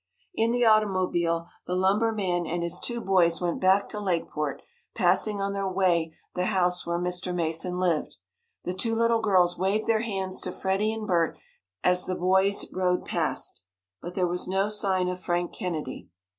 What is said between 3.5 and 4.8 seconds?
back to Lakeport,